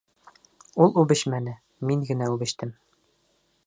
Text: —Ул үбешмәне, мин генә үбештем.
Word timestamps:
—Ул 0.85 0.97
үбешмәне, 1.03 1.55
мин 1.91 2.05
генә 2.11 2.33
үбештем. 2.37 2.77